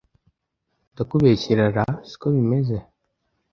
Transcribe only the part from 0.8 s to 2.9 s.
Ndakubeshyera ra siko bimeze